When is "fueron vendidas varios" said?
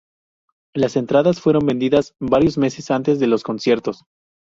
1.39-2.57